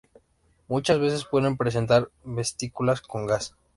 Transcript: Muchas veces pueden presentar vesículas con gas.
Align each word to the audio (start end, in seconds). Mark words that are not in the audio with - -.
Muchas 0.67 0.97
veces 0.99 1.25
pueden 1.29 1.57
presentar 1.57 2.09
vesículas 2.23 3.01
con 3.01 3.27
gas. 3.27 3.53